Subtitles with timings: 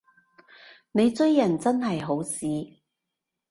[0.93, 2.79] 你追人真係好屎